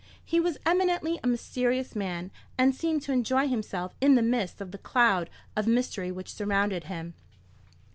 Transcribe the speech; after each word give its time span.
He 0.25 0.39
was 0.39 0.57
eminently 0.65 1.19
a 1.23 1.27
mysterious 1.27 1.95
man, 1.95 2.31
and 2.57 2.73
seemed 2.73 3.03
to 3.03 3.11
enjoy 3.11 3.47
himself 3.47 3.93
in 4.01 4.15
the 4.15 4.23
midst 4.23 4.59
of 4.59 4.71
the 4.71 4.79
cloud 4.79 5.29
of 5.55 5.67
mystery 5.67 6.11
which 6.11 6.33
surrounded 6.33 6.85
him. 6.85 7.13